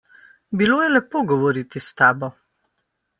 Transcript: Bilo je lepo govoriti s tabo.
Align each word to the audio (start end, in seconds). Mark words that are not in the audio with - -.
Bilo 0.61 0.77
je 0.83 0.87
lepo 0.93 1.21
govoriti 1.31 1.83
s 1.89 1.99
tabo. 2.01 2.31